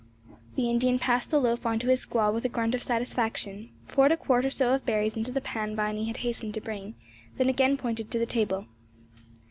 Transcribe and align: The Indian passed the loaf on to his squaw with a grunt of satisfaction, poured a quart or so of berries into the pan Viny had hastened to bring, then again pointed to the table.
The 0.55 0.67
Indian 0.67 0.97
passed 0.97 1.29
the 1.29 1.39
loaf 1.39 1.63
on 1.63 1.77
to 1.77 1.87
his 1.87 2.03
squaw 2.03 2.33
with 2.33 2.43
a 2.43 2.49
grunt 2.49 2.73
of 2.73 2.81
satisfaction, 2.81 3.69
poured 3.87 4.11
a 4.11 4.17
quart 4.17 4.45
or 4.47 4.49
so 4.49 4.73
of 4.73 4.83
berries 4.83 5.15
into 5.15 5.31
the 5.31 5.41
pan 5.41 5.75
Viny 5.75 6.05
had 6.07 6.17
hastened 6.25 6.55
to 6.55 6.59
bring, 6.59 6.95
then 7.37 7.49
again 7.49 7.77
pointed 7.77 8.09
to 8.09 8.17
the 8.17 8.25
table. 8.25 8.65